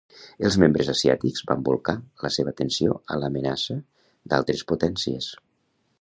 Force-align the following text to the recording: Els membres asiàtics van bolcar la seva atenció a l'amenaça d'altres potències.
Els 0.47 0.55
membres 0.61 0.87
asiàtics 0.93 1.43
van 1.51 1.61
bolcar 1.67 1.95
la 2.25 2.33
seva 2.37 2.53
atenció 2.53 2.97
a 3.17 3.21
l'amenaça 3.25 3.77
d'altres 4.33 4.65
potències. 4.73 5.31